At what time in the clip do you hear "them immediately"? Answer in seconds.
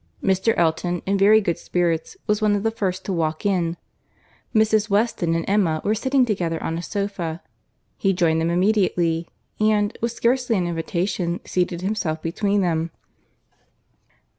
8.41-9.27